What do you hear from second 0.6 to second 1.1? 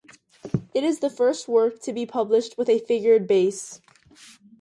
It is